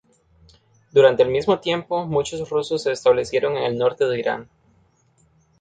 Durante 0.93 1.21
el 1.21 1.29
mismo 1.29 1.59
tiempo, 1.59 2.07
muchos 2.07 2.49
rusos 2.49 2.81
se 2.81 2.91
establecieron 2.91 3.55
en 3.55 3.65
el 3.65 3.77
norte 3.77 4.05
de 4.05 4.17
Irán. 4.17 4.49